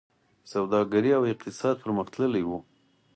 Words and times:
سوداګري 0.53 1.11
او 1.17 1.23
اقتصاد 1.33 1.75
پرمختللی 1.83 2.43
و 2.45 2.49